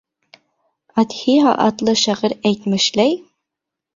[1.01, 3.13] Атһия атлы шағир әйтмешләй